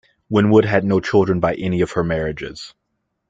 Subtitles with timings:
[0.31, 2.73] Winwood had no children by any of her marriages.